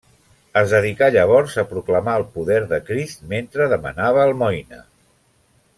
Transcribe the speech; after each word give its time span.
Es 0.61 0.71
dedicà 0.75 1.09
llavors 1.15 1.57
a 1.63 1.65
proclamar 1.73 2.15
el 2.21 2.25
poder 2.37 2.59
de 2.73 2.79
Crist 2.87 3.21
mentre 3.35 3.69
demanava 3.75 4.25
almoina. 4.25 4.83